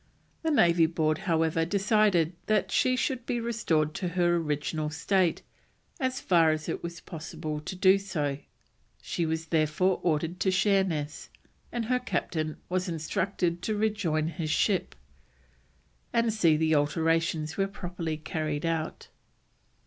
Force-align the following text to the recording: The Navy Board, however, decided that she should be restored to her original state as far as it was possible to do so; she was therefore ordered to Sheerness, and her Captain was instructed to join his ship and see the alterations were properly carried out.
The 0.41 0.49
Navy 0.49 0.87
Board, 0.87 1.19
however, 1.29 1.63
decided 1.63 2.33
that 2.47 2.71
she 2.71 2.95
should 2.95 3.23
be 3.27 3.39
restored 3.39 3.93
to 3.93 4.07
her 4.07 4.35
original 4.37 4.89
state 4.89 5.43
as 5.99 6.19
far 6.19 6.49
as 6.49 6.67
it 6.67 6.81
was 6.81 7.01
possible 7.01 7.59
to 7.59 7.75
do 7.75 7.99
so; 7.99 8.39
she 8.99 9.27
was 9.27 9.45
therefore 9.49 9.99
ordered 10.01 10.39
to 10.39 10.49
Sheerness, 10.49 11.29
and 11.71 11.85
her 11.85 11.99
Captain 11.99 12.57
was 12.67 12.89
instructed 12.89 13.61
to 13.61 13.89
join 13.91 14.27
his 14.29 14.49
ship 14.49 14.95
and 16.11 16.33
see 16.33 16.57
the 16.57 16.73
alterations 16.73 17.55
were 17.55 17.67
properly 17.67 18.17
carried 18.17 18.65
out. 18.65 19.09